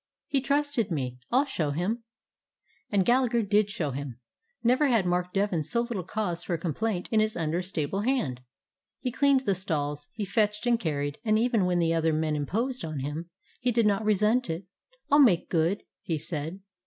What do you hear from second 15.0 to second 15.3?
"I 'll